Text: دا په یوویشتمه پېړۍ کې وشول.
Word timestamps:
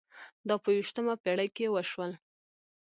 دا 0.47 0.55
په 0.63 0.69
یوویشتمه 0.75 1.13
پېړۍ 1.23 1.49
کې 1.55 1.65
وشول. 1.73 2.11